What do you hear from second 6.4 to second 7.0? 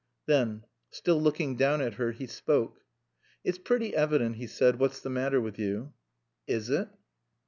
"Is it?"